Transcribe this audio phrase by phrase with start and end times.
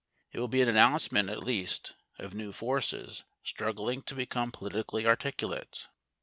[0.31, 5.89] It will be an announcement, at least, of new forces struggling to become politically articulate.